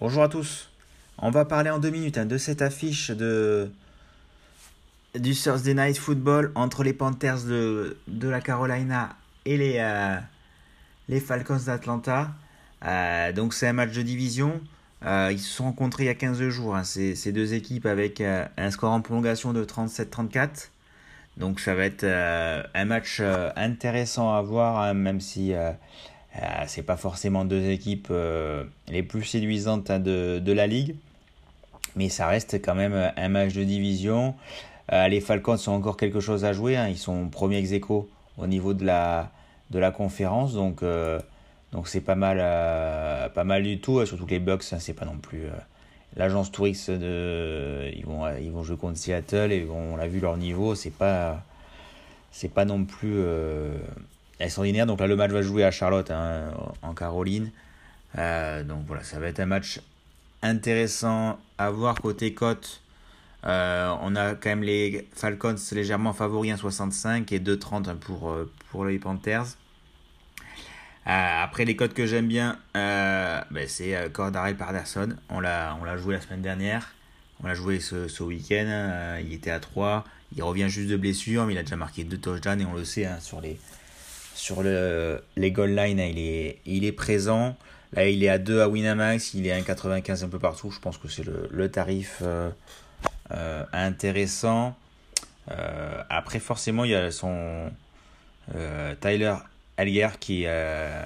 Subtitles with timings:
[0.00, 0.68] Bonjour à tous.
[1.16, 3.70] On va parler en deux minutes hein, de cette affiche de
[5.14, 12.32] du Thursday Night Football entre les Panthers de, la Carolina et les, euh, Falcons d'Atlanta.
[12.84, 14.60] Euh, donc c'est un match de division.
[15.06, 17.86] Euh, ils se sont rencontrés il y a 15 jours, hein, ces, ces, deux équipes
[17.86, 20.68] avec un score en prolongation de 37-34.
[21.38, 23.22] Donc ça va être un match
[23.56, 25.54] intéressant à voir, hein, même si
[26.66, 28.12] c'est pas forcément deux équipes
[28.88, 30.96] les plus séduisantes hein, de, la ligue.
[31.96, 34.34] Mais ça reste quand même un match de division.
[34.90, 36.78] les Falcons ont encore quelque chose à jouer.
[36.88, 37.72] Ils sont premiers ex
[38.38, 39.30] au niveau de la,
[39.94, 40.54] conférence.
[40.54, 41.20] Donc, euh,
[41.72, 44.04] donc c'est pas mal, euh, pas mal du tout.
[44.06, 45.44] Surtout que les Bucks, hein, c'est pas non plus.
[45.44, 45.52] Euh,
[46.16, 50.36] l'agence touriste de, ils vont, ils vont jouer contre Seattle et on l'a vu leur
[50.36, 51.42] niveau, c'est pas,
[52.30, 53.24] c'est pas non plus
[54.44, 54.86] extraordinaire.
[54.86, 57.50] Donc là, le match va jouer à Charlotte, hein, en Caroline.
[58.16, 59.80] donc voilà, ça va être un match
[60.42, 62.80] intéressant à voir côté cote.
[63.44, 68.36] Euh, on a quand même les Falcons légèrement favoris 1,65 et 2,30 pour,
[68.70, 69.56] pour les Panthers.
[71.06, 75.08] Euh, après, les codes que j'aime bien, euh, ben, c'est euh, Cordarel Parderson.
[75.30, 76.94] On l'a, joué la semaine dernière.
[77.42, 78.66] On l'a joué ce, ce week-end.
[78.68, 80.04] Euh, il était à 3.
[80.36, 82.84] Il revient juste de blessure, mais il a déjà marqué 2 touchdowns et on le
[82.84, 83.58] sait hein, sur les,
[84.34, 87.56] sur le, les goal line, il, est, il est présent.
[87.92, 89.34] Là, il est à 2 à Winamax.
[89.34, 90.70] Il est à 1,95 un peu partout.
[90.70, 92.22] Je pense que c'est le, le tarif
[93.72, 94.74] intéressant.
[96.10, 97.70] après, forcément, il y a son
[99.00, 99.34] Tyler
[99.76, 101.04] Alger qui euh,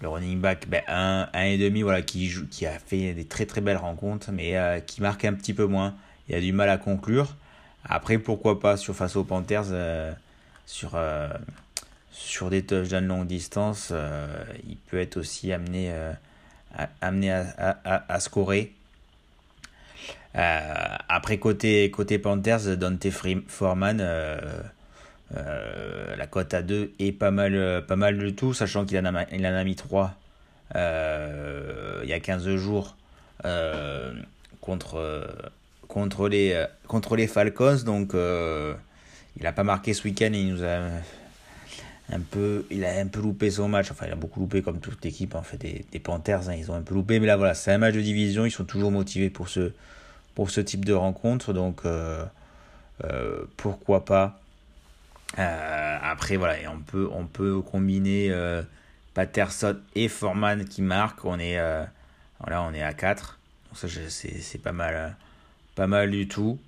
[0.00, 3.24] le running back ben, un, un et demi voilà qui joue, qui a fait des
[3.24, 5.94] très très belles rencontres mais euh, qui marque un petit peu moins
[6.28, 7.36] il a du mal à conclure
[7.84, 10.12] après pourquoi pas sur face aux Panthers euh,
[10.66, 10.92] sur
[12.12, 13.92] sur des touchdowns longue distance
[14.68, 18.72] il peut être aussi amené à, amené à, à, à scorer
[20.34, 23.08] après côté côté Panthers Dante
[23.48, 24.00] Foreman
[25.36, 28.98] euh, la cote à 2 est pas mal, euh, pas mal du tout, sachant qu'il
[28.98, 30.14] en, en a mis 3
[30.76, 32.96] euh, il y a 15 jours
[34.60, 35.26] contre,
[35.88, 37.78] contre, les, contre les Falcons.
[37.84, 40.80] Donc il n'a pas marqué ce week-end et il nous a
[42.70, 43.90] il a un peu loupé son match.
[43.90, 46.48] Enfin, il a beaucoup loupé comme toute l'équipe en fait des, Panthers.
[46.48, 48.44] Hein, ils ont un peu loupé, mais là voilà, c'est un match de division.
[48.44, 49.70] Ils sont toujours motivés pour ce,
[50.60, 51.52] type de rencontre.
[51.52, 51.82] Donc
[53.56, 54.40] pourquoi pas
[55.38, 58.62] euh, après, voilà, on peut, combiner euh,
[59.14, 61.24] Patterson et Foreman qui marquent.
[61.24, 61.84] On est, euh,
[62.44, 63.38] à 4.
[63.68, 64.72] Donc ça, c'est pas
[65.86, 66.58] mal du tout.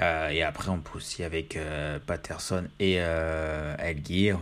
[0.00, 1.58] Et après, on peut aussi avec
[2.06, 4.38] Patterson et Elgir.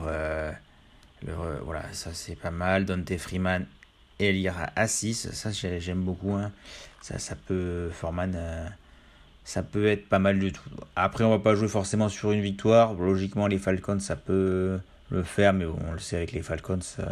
[1.63, 2.85] voilà, ça c'est pas mal.
[2.85, 3.67] Dante Freeman
[4.19, 5.31] et Elgir à 6.
[5.33, 6.35] Ça, j'aime beaucoup.
[6.35, 6.53] Hein.
[7.01, 7.91] Ça, ça peut.
[7.93, 8.73] Foreman
[9.45, 10.63] ça peut être pas mal du tout.
[10.97, 12.95] Après, on va pas jouer forcément sur une victoire.
[12.95, 14.79] Logiquement, les Falcons, ça peut
[15.11, 17.05] le faire, mais on le sait avec les Falcons, euh,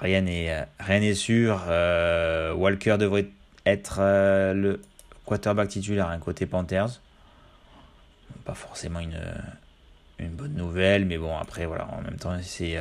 [0.00, 1.64] rien n'est rien n'est sûr.
[1.68, 3.28] Euh, Walker devrait
[3.66, 4.80] être euh, le
[5.32, 7.00] quarterback titulaire un côté Panthers.
[8.44, 9.18] Pas forcément une,
[10.30, 12.78] bonne nouvelle, mais bon, après, voilà, en même temps, c'est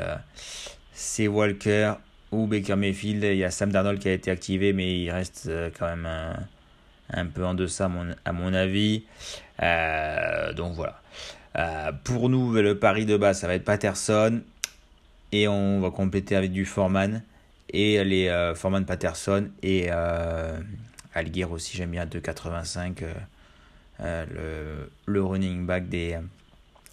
[0.94, 1.94] c'est Walker
[2.31, 3.23] ou Baker Mayfield.
[3.23, 6.35] Il y a Sam Darnold qui a été activé, mais il reste quand même un
[7.13, 9.03] un peu en deçà à mon, mon avis.
[9.62, 11.01] Euh, donc voilà.
[11.57, 14.41] Euh, pour nous, le pari de base, ça va être Patterson.
[15.31, 17.23] Et on va compléter avec du Foreman.
[17.69, 19.50] Et les euh, Foreman Patterson.
[19.63, 19.89] Et
[21.13, 23.04] Alguer aussi, j'aime bien 2,85.
[24.00, 26.18] le, le running back des,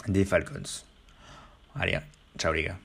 [0.07, 0.85] des Falcons.
[1.79, 1.99] Allez,
[2.37, 2.77] ciao les gars.